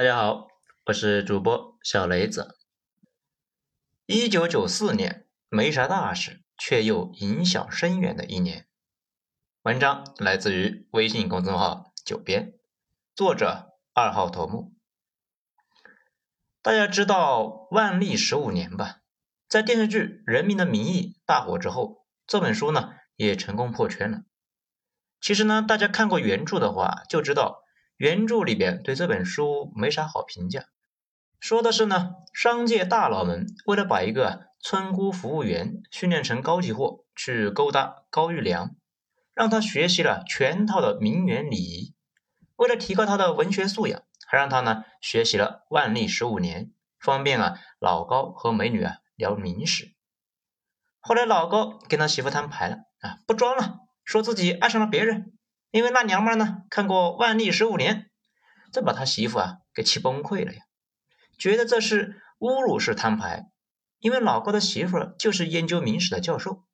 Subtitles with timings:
[0.00, 0.48] 大家好，
[0.86, 2.56] 我是主播小雷子。
[4.06, 8.66] 一九九四年没啥大事，却又影响深远的一年。
[9.60, 12.54] 文章来自于微信公众号“九编”，
[13.14, 14.72] 作者二号头目。
[16.62, 19.00] 大家知道万历十五年吧？
[19.50, 24.22] 在电视剧《人民的名义》大火之后，这本书呢也成功破圈了。
[25.20, 27.60] 其实呢，大家看过原著的话，就知道。
[28.00, 30.64] 原著里边对这本书没啥好评价，
[31.38, 38.74] 说的是呢，商界大佬们为了把一个村姑服务员训练成高级货，去勾搭高玉良，
[39.34, 41.94] 让他学习了全套的名媛礼仪，
[42.56, 49.92] 为了提高他的文学素养，还让他呢学习了万历十五年，方便啊老高和美女啊聊明史。
[51.00, 55.34] 后来老高跟他媳妇摊牌了啊，不装了，说自己爱上了别人。
[55.70, 58.10] 因为那娘们呢看过万历十五年，
[58.72, 60.62] 这把他媳妇啊给气崩溃了呀，
[61.38, 63.46] 觉得这是侮辱式摊牌。
[64.00, 66.64] 因为老高的媳妇就是研究明史的教授，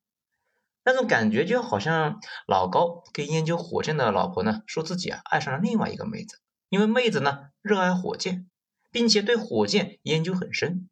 [0.85, 8.49] 那种感觉就好像老高跟研究火箭的老婆呢说自己啊爱上了另外一个妹子，因为妹子呢热爱火箭，
[8.93, 10.89] 并且对火箭研究很深，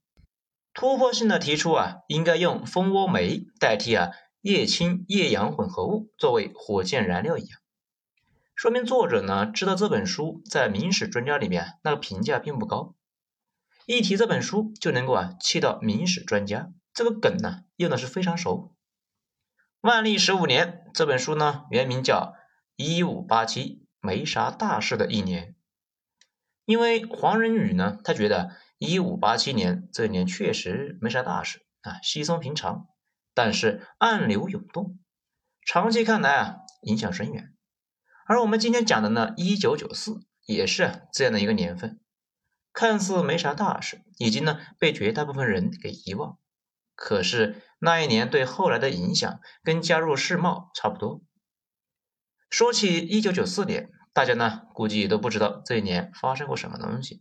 [0.73, 7.61] 突破性的提出啊应该用蜂窝煤代替啊液氢液氧混合物作为火箭燃料一样。
[8.55, 12.95] 说明作者呢知道这本书在明史专家里面那个评价并不高，
[13.85, 18.75] 一提这本书就能够啊气到明史专家，这个梗呢用的是非常熟。
[19.81, 22.35] 万历十五年这本书呢原名叫
[22.77, 25.57] 一五八七，没啥大事的一年。
[26.65, 32.87] 因为黄仁宇呢他觉得一五八七年这一年确实没啥大事啊，稀松平常，
[33.35, 35.01] 但是暗流涌动，
[35.67, 37.54] 长期看来啊影响深远。
[38.27, 42.01] 而我们今天讲的呢，一九九四也是这样的一个年份，
[42.73, 46.39] 看似没啥大事，已经呢被绝大部分人给遗忘。
[46.95, 51.21] 可是那一年对后来的影响，跟加入世贸差不多。
[52.49, 57.21] 说起一九九四年，大家呢估计都不知道这一年发生过什么东西，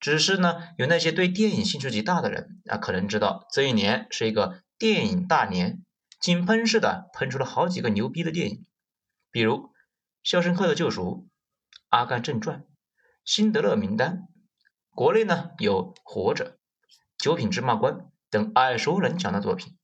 [0.00, 5.84] 只是呢有那些对电影兴趣极大的人啊，可能知道这一年是一个电影大年，
[6.18, 8.64] 井喷似的喷出了好几个牛逼的电影，
[9.30, 9.70] 比如。
[10.22, 11.02] 《肖申克的救赎》
[11.88, 12.58] 《阿甘正传》
[13.24, 14.16] 《辛德勒名单》，
[14.90, 16.44] 国内呢有《活着》
[17.18, 17.94] 《九品芝麻官》
[18.30, 19.76] 等耳熟能详的作品。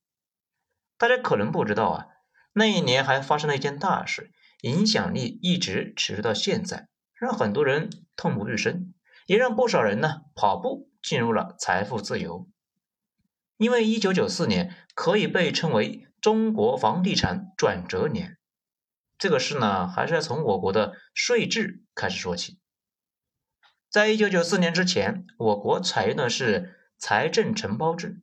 [0.96, 2.06] 大家可能不知道啊，
[2.52, 4.30] 那一年还发生了一件大事，
[4.62, 8.94] 影响力一直持续到现在，让很多人痛不欲生，
[9.26, 12.48] 也让不少人呢跑步进入了财富自由。
[13.56, 18.37] 因为一九九四年可以被称为中国房地产转折年。
[19.18, 22.58] 这个事呢，还是要从我国的税制开始说起。
[23.90, 28.20] 在一九九四年之前，我国采用的是财政承包制。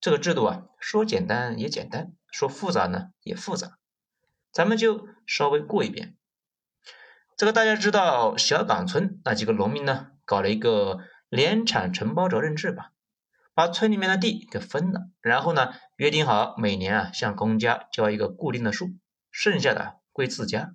[0.00, 3.78] 这个制度啊，说简单也简单，说复杂呢也复杂。
[4.52, 6.16] 咱们就稍微过一遍。
[7.36, 12.92] 这个大家知道，小岗村那几个农民呢，搞了一个联产承包责任制吧，
[13.54, 18.90] 把村里面的地给分了，然后呢，约定好每年啊向公家交一个固定的数，
[19.30, 19.99] 剩下的。
[20.12, 20.74] 归自家，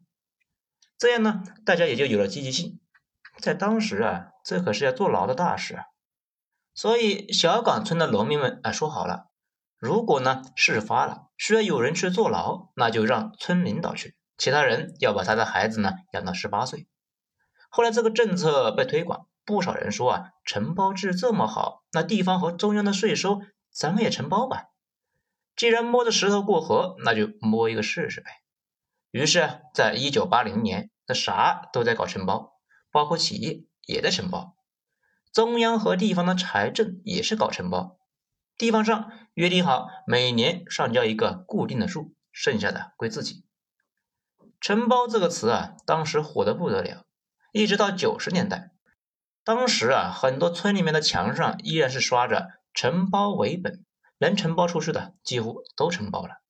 [0.97, 2.79] 这样呢，大家也就有了积极性。
[3.39, 5.83] 在当时啊，这可是要坐牢的大事啊。
[6.73, 9.27] 所以小岗村的农民们啊，说好了，
[9.77, 16.87] 如果呢事发了，需要有人去坐牢，那就让村领导去，其他人要把他的孩子呢养到十八岁。
[17.69, 24.69] 后来这个政策被推广，不少人说啊，承包制这么好，那地方和中央的税收，咱们也承包吧。
[25.57, 28.31] 既然摸着石头过河，那就摸一个试试呗。
[29.15, 32.59] 于是，在一九八零年，那啥都在搞承包，
[32.91, 34.57] 包括企业也在承包，
[35.31, 37.97] 中央和地方的财政也是搞承包，
[38.57, 43.45] 地方上约定好每年上交一个固定的数，剩下的归自己。
[44.59, 47.05] 承包这个词啊，当时火得不得了，
[47.53, 48.71] 一直到九十年代，
[49.45, 53.85] 当时啊，很多村里面的墙上依然是刷着“承包为本”，
[54.19, 56.41] 能承包出去的几乎都承包了。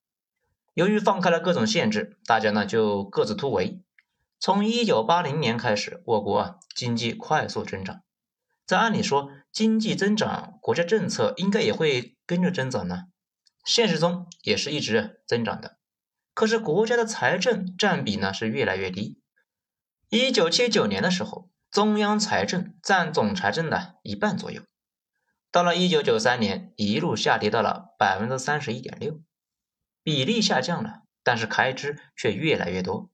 [0.76, 3.82] 由于放开了各种限制，大家呢就各自突围。
[4.42, 8.02] 从一九八零年开始，我国啊经济快速增长。
[8.66, 13.04] 在按理说，经济增长，国家政策应该也会跟着增长呢。
[13.64, 15.78] 现实中也是一直增长的。
[16.34, 19.22] 可是国家的财政占比呢是越来越低。
[20.10, 24.62] 一九七九年的时候，中央财政占总财政的一半左右。
[25.54, 29.22] 到了一九九三年，一路下跌到了百分之三十一点六。
[30.06, 33.10] 比例下降了，但是开支却越来越多。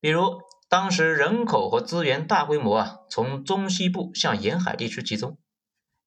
[0.00, 5.38] 比如当时人口和资源大规模啊从中西部向沿海地区集中，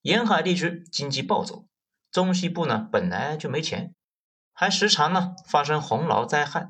[0.01, 1.65] 沿海地区经济暴走，
[2.11, 3.95] 中西部呢本来就没钱，
[4.51, 6.67] 还时常呢发生洪涝灾害，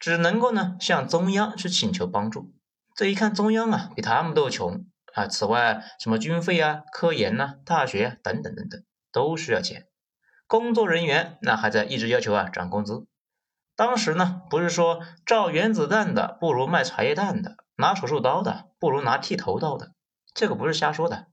[0.00, 2.52] 只能够呢向中央去请求帮助。
[2.96, 4.84] 这一看中央啊比他们都穷
[5.14, 9.86] 啊，此外什么军费啊、科研呐、大学啊等等等等都需要钱，
[10.46, 13.06] 工作人员那还在一直要求啊涨工资。
[13.74, 19.92] 当时呢，不是说造原子弹的不如卖茶叶蛋的，拿手术刀的不如拿剃头刀的，
[20.34, 21.26] 这个不是瞎说的。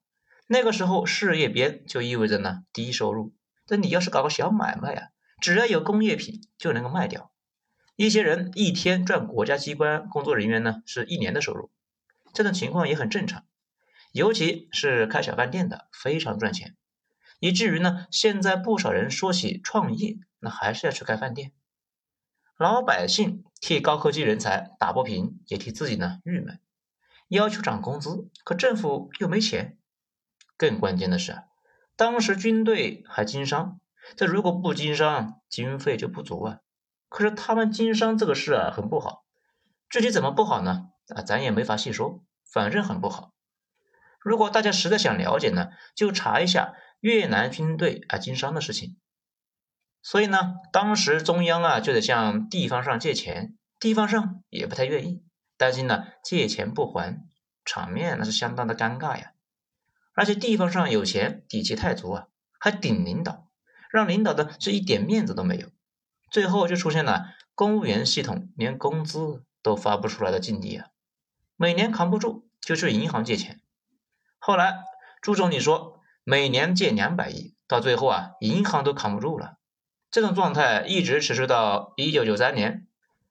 [0.47, 3.33] 那个时候事业编就意味着呢低收入。
[3.65, 5.07] 但你要是搞个小买卖啊，
[5.39, 7.31] 只要有工业品就能够卖掉。
[7.95, 11.71] 一些人一天赚国家机关工作人员呢是一年的收入，
[12.33, 13.45] 这种情况也很正常。
[14.11, 16.75] 尤其是开小饭店的非常赚钱，
[17.43, 21.51] 以至于呢现在不少人说起创业，那还是要去开饭店。
[22.55, 26.61] 老百姓替高科技人才打不平，也替自己呢郁闷，
[27.27, 29.77] 要求涨工资，可政府又没钱。
[30.55, 31.43] 更关键的是，
[31.97, 33.81] 当时军队还经商，
[34.15, 36.59] 这如果不经商，经费就不足啊。
[37.09, 39.25] 可是他们经商这个事啊，很不好。
[39.89, 40.91] 具体怎么不好呢？
[41.13, 43.33] 啊，咱也没法细说，反正很不好。
[44.21, 46.73] 如果大家实在想了解呢，就查一下
[47.03, 48.95] 越南军队啊经商的事情。
[50.01, 55.21] 所以呢，当时中央啊就得向地方上借钱，地方上也不太愿意，
[55.57, 57.21] 担心呢借钱不还，
[57.65, 59.33] 场面那是相当的尴尬呀。
[60.13, 62.27] 而且地方上有钱，底气太足啊，
[62.57, 63.49] 还顶领导，
[63.91, 65.67] 让领导的是一点面子都没有，
[66.31, 70.87] 最后就出现了公务员系统连工资都发不出来的境地啊，
[71.57, 73.59] 每年扛不住就去银行借钱。
[74.39, 74.85] 后来
[75.21, 75.92] 朱总理说
[76.23, 79.57] 每年借两百亿，到最后啊银行都扛不住了。
[80.09, 82.87] 这种状态一直持续到一九九三年，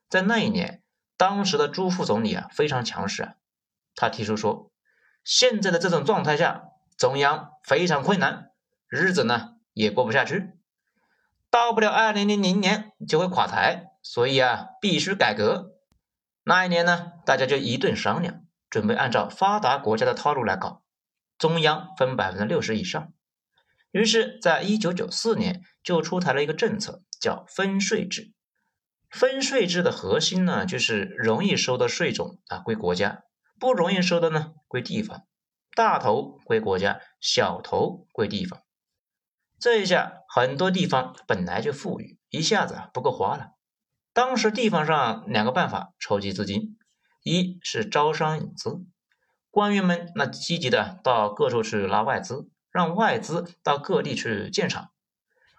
[0.09, 0.83] 在那一年，
[1.17, 3.35] 当时的朱副总理啊非常强势啊，
[3.95, 4.71] 他提出说，
[5.25, 6.65] 现在的这种状态下，
[6.99, 8.51] 中央非常困难，
[8.89, 10.51] 日子呢也过不下去，
[11.51, 15.77] 到不了二零零零年就会垮台，所以啊必须改革。
[16.45, 20.82] 那一年呢，大家就一顿商量，准备按照发达国家的套路来搞，
[21.43, 23.13] 中央分百分之六十以上。
[23.91, 28.33] 于是，在一九九四年就出台了一个政策，叫分税制。
[29.11, 33.25] 分税制的核心呢，就是容易收的税种啊归国家，
[33.59, 35.27] 不容易收的呢归地方，
[35.75, 38.63] 大头归国家，小头归地方。
[39.59, 43.49] 这一下，很多地方本来就富裕，一下子不够花了。
[44.13, 46.79] 当时地方上两个办法筹集资金，
[47.25, 48.87] 一是招商引资，
[49.53, 52.49] 官员们那积极的到各处去拉外资。
[52.73, 54.93] 让外资到各地去建厂，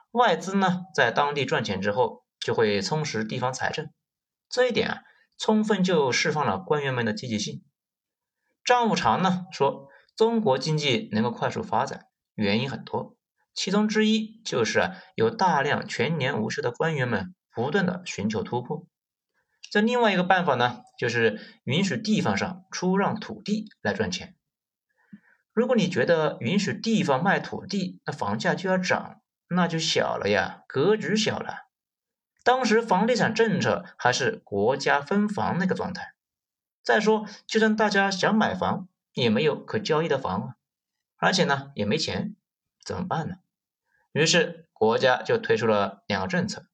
[0.10, 3.92] 外资呢在当地赚钱之后，就会充实地方财政。
[4.50, 5.02] 这一点啊，
[5.38, 7.64] 充分就释放了官员们的积极性。
[8.66, 13.16] 张五常呢说，中国经济能够快速发展，原因很多，
[13.54, 18.88] 其中之一就是，有大量全年无休的官员们不断的寻求突破。
[19.74, 24.36] 这另外一个办法呢，就是允许地方上出让土地来赚钱。
[25.52, 31.72] 如果你觉得允许地方卖土地，那房价就要涨，那就小了呀，格局小了。
[32.44, 36.14] 当时房地产政策还是国家分房那个状态。
[36.84, 40.56] 再说，就算大家想买房，也没有可交易的房啊，
[41.18, 42.36] 而且呢也没钱，
[42.86, 43.38] 怎么办呢？
[44.12, 46.68] 于是国家就推出了两个政策，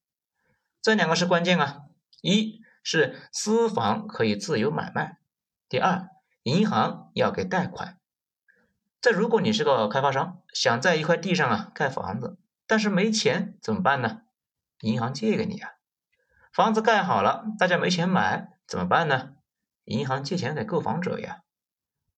[0.81, 1.83] 这两个是关键啊，
[2.21, 5.17] 一是私房可以自由买卖，
[5.67, 6.09] 第二，
[6.43, 7.97] 银行要给贷款。
[9.01, 14.21] 这如果你是个开发商，想在一块地上啊盖房子，但是没钱怎么办呢？
[14.81, 15.71] 银行借给你啊。
[16.51, 19.35] 房子盖好了，大家没钱买怎么办呢？
[19.85, 21.43] 银行借钱给购房者呀。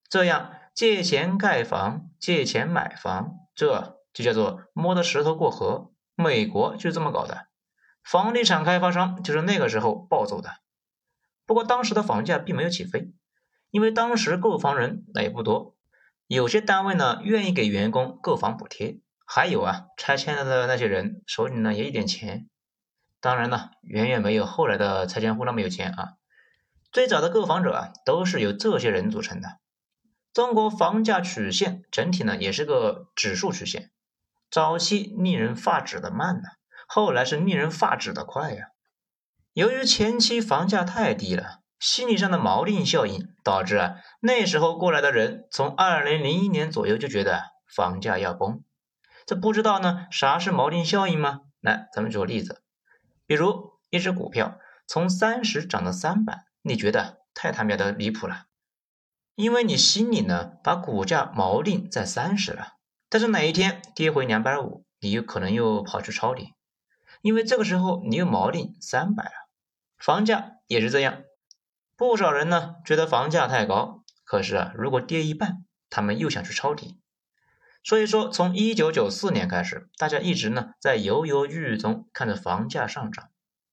[0.10, 5.92] 这样借钱盖房，借钱买房，这就叫做摸着石头过河。
[6.16, 7.48] 美国就这么搞的，
[8.04, 10.58] 房地产开发商就是那个时候暴走的。
[11.46, 13.14] 不过当时的房价并没有起飞，
[13.70, 15.76] 因为当时购房人那也不多。
[16.28, 22.48] 有些单位呢愿意给员工购房补贴，还有啊拆迁了的那些人手里呢也一点钱，
[23.20, 26.14] 当然呢远远没有后来的拆迁户那么有钱啊。
[26.92, 29.60] 最早的购房者啊都是由这些人组成的。
[30.34, 33.92] 中国房价曲线整体呢也是个指数曲线，
[34.50, 36.50] 早期令人发指的慢呢，
[36.94, 38.72] 后来是令人发指的快呀。
[39.54, 41.60] 由于前期房价太低了。
[41.80, 47.42] 心理上的锚定效应导致啊，那时候过来的人从二零零一年左右就觉得
[47.76, 48.64] 房价要崩。
[49.26, 51.40] 这不知道呢，啥是锚定效应吗？
[51.60, 52.62] 来，咱们举个例子，
[53.26, 58.44] 比如一只股票从三十涨到三百，你觉得太他喵的离谱了。
[59.34, 62.74] 因为你心里呢把股价锚定在三十了，
[63.10, 66.54] 但是哪一天跌回两百五，你有可能又跑去抄底，
[67.22, 69.32] 因为这个时候你又锚定三百了。
[69.98, 71.22] 房价也是这样，
[71.96, 77.00] 不少人呢觉得房价太高，可是啊如果跌一半，他们又想去抄底。
[77.84, 83.30] 所以说，从一九九四年开始，大家一直呢在犹犹豫豫中看着房价上涨。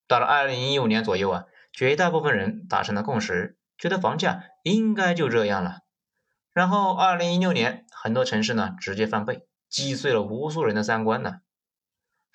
[0.07, 5.81] 到了二零一五年左右啊，绝大部分人达成了共识，觉得房价应该就这样了。
[6.55, 11.41] 然后二零一六年，很多城市呢直接翻倍，击碎了无数人的三观呢。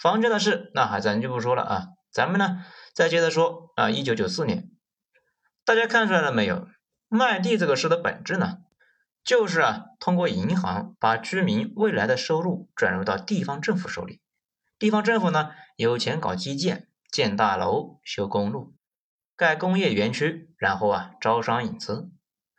[0.03, 1.87] 房价的事，那还咱就不说了啊。
[2.11, 4.69] 咱们呢再接着说啊，一九九四年，
[5.63, 6.67] 大家看出来了没有？
[7.07, 8.57] 卖地这个事的本质呢？
[9.23, 14.19] 就是啊，通过银行把居民未来的收入转入到地方政府手里，
[14.77, 18.75] 地方政府呢有钱搞基建、建大楼、修公路、
[19.37, 22.11] 盖工业园区，然后啊招商引资，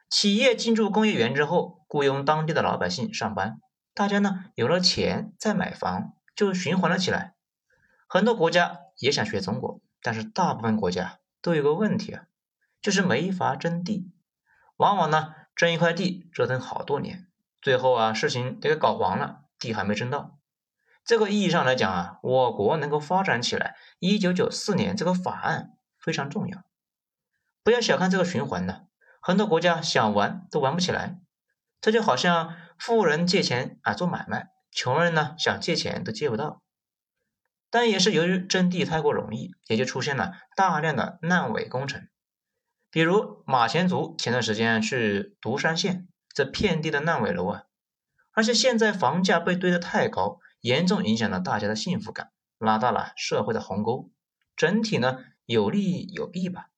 [0.09, 3.59] 企业进驻工业园之后，雇佣当地的老百姓上班，
[3.93, 7.34] 大家呢有了钱再买房，就循环了起来。
[8.07, 12.25] 很多国家也想学中国，但是大部分国家都有个问题啊，
[12.81, 14.13] 就是没法征地，
[14.77, 15.35] 往往呢。
[15.57, 17.29] 争一块地折腾好多年，
[17.63, 20.41] 最后啊事情都给搞黄了，地还没征到。
[21.05, 26.65] 这个意义上来讲啊，我国能够发展起来，一九九四年这个法案非常重要。
[27.63, 28.87] 不要小看这个循环呢，
[29.21, 31.21] 很多国家想玩都玩不起来。
[31.81, 36.64] 这就好像富人借钱啊做买卖，穷人呢想借钱都借不到。
[37.75, 42.07] 但也是由于征地太过容易，也就出现了大量的烂尾工程。
[42.89, 47.65] 比如马前卒前段时间去独山县，这片地的烂尾楼啊，
[48.31, 54.13] 而且现在房价被堆得太高，严重影响了大家的幸福感，拉大了社会的鸿沟，
[54.55, 56.69] 整体呢有利有弊吧。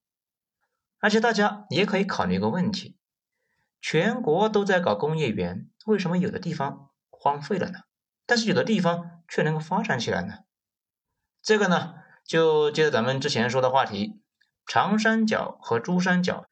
[0.98, 2.96] 而且大家也可以考虑一个问题：
[3.82, 7.80] 全国都在搞工业园，为什么有的地方荒废了呢？
[8.24, 10.45] 但是有的地方却能够发展起来呢？
[11.46, 11.94] 这个呢，
[12.26, 14.20] 就接着咱们之前说的话题。
[14.66, 16.48] 长三角和珠三角，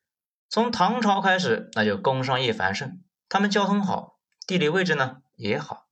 [0.48, 5.88] 从唐朝开始，那就工商业繁盛，他们交通好，地理位置呢也好。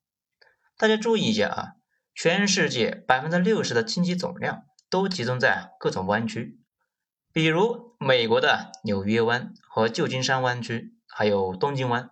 [0.78, 1.72] 大家注意一下啊，
[2.14, 6.60] 全世界百分之六十的经济总量都集中在各种湾区，
[7.32, 12.10] 比如美国的纽约湾和旧金山湾区，还有东京湾。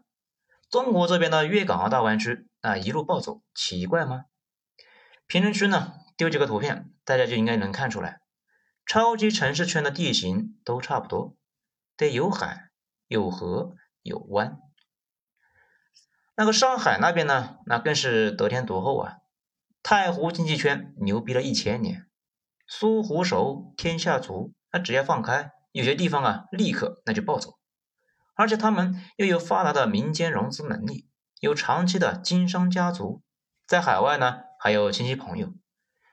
[0.69, 4.25] 中国这边的粤港澳大湾区啊，一路暴走，奇怪吗？
[5.29, 8.21] 评论区呢丢几个图片，大家就应该能看出来。
[8.85, 11.35] 超级城市圈的地形都差不多，
[11.97, 12.69] 得有海、
[13.07, 14.59] 有河、有湾。
[16.37, 19.15] 那个上海那边呢，那更是得天独厚啊！
[19.83, 22.05] 太湖经济圈牛逼了一千年，
[22.69, 24.53] 苏湖熟，天下足。
[24.71, 27.55] 那只要放开，有些地方啊，立刻那就暴走。
[28.35, 31.09] 而且他们又有发达的民间融资能力，
[31.41, 33.23] 有长期的经商家族，
[33.67, 35.55] 在海外呢还有亲戚朋友，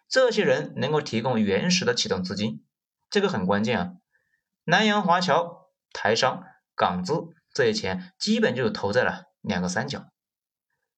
[0.08, 2.64] 这些人能够提供原始的启动资金。
[3.10, 3.92] 这个很关键啊！
[4.66, 6.44] 南洋华侨、台商、
[6.76, 7.14] 港资
[7.54, 10.10] 这些钱基本就投在了两个三角，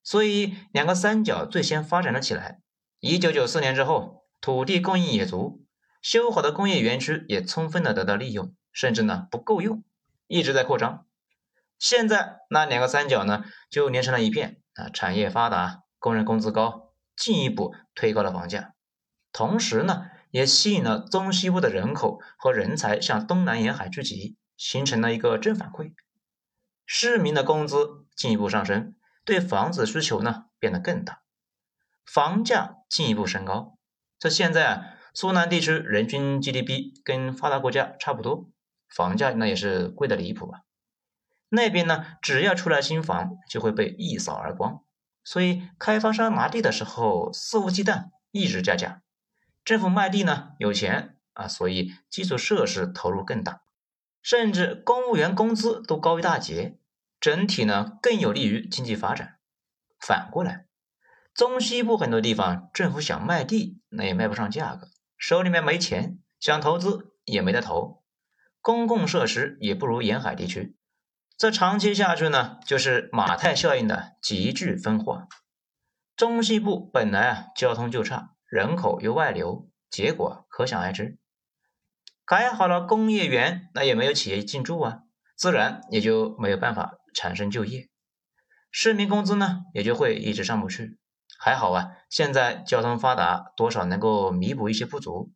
[0.04, 2.62] 所以两个三角最先发展了起来。
[3.00, 5.66] 一九九四年之后，土地供应也足，
[6.02, 9.84] 修好的工业园区也充分的得到利用，甚至呢不够用，
[10.28, 11.06] 一直在扩张。
[11.78, 18.74] 现在那两个三角呢就连成了一片啊，产业发达，工人工资高，进一步推高了房价，
[19.32, 20.08] 同时呢。
[20.32, 25.94] 也吸引了中西部的人口和人才向东南沿海聚集，形成了一个正反馈。
[26.86, 28.94] 市民的工资进一步上升，
[29.26, 31.24] 对房子需求呢变得更大，
[32.06, 33.80] 房价进一步升高。
[34.20, 34.84] 这现在啊，
[35.16, 38.52] 苏南地区人均 GDP 跟发达国家差不多，
[38.88, 40.62] 房价那也是贵的离谱啊。
[41.50, 44.84] 那边呢，只要出来新房，就会被一扫而光，
[45.24, 49.02] 所以开发商拿地的时候肆无忌惮，一直加价。
[49.64, 53.62] 政府卖地呢有钱啊，所以基础设施投入更大，
[54.22, 56.80] 甚至公务员工资都高一大截，
[57.20, 59.38] 整体呢更有利于经济发展。
[60.00, 60.66] 反过来，
[61.34, 64.88] 中西部很多地方政府想卖地，那也卖不上价格，
[65.18, 68.04] 手里面没钱，想投资也没得投，
[68.62, 70.76] 公共设施也不如沿海地区，
[71.38, 75.28] 这长期下去呢，就是马太效应的急剧分化。
[76.16, 78.36] 中西部本来啊交通就差。
[78.50, 81.18] 人口又外流，结果可想而知。
[82.26, 85.00] 改好了工业园，那也没有企业进驻啊，
[85.36, 87.90] 自然也就没有办法产生就业，
[88.72, 90.98] 市民工资呢也就会一直上不去。
[91.40, 95.32] 还好啊，现在交通发达，多少能够弥补一些不足。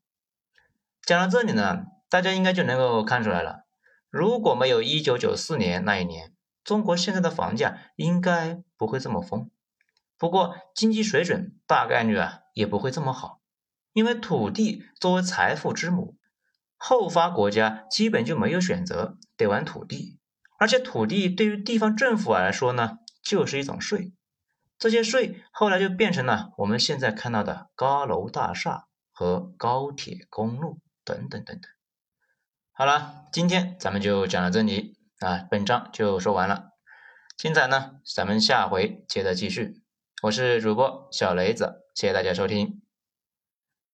[1.01, 3.65] 讲到这里呢，大家应该就能够看出来了，
[4.09, 9.49] 如果没有一九九四年那一年，中国现在的房价应该不会这么疯。
[10.17, 13.41] 不过经济水准大概率啊也不会这么好，
[13.91, 16.15] 因为土地作为财富之母，
[16.77, 20.19] 后发国家基本就没有选择，得玩土地。
[20.59, 24.13] 而且土地对于地方政府来说呢，就是一种税。
[24.79, 31.71] 这些税后来就变成了我们现在看到的高楼大厦和高铁、公路等等等等。
[32.71, 36.69] 好了，今天咱们就讲到这里啊，本章就说完了。
[37.37, 39.81] 精彩呢，咱们下回接着继续。
[40.21, 42.81] 我是主播小雷子，谢谢大家收听。